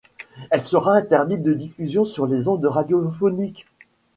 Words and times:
Elle 0.49 0.63
sera 0.63 0.93
interdite 0.95 1.43
de 1.43 1.53
diffusion 1.53 2.05
sur 2.05 2.25
les 2.25 2.47
ondes 2.47 2.65
radiophoniques. 2.65 3.67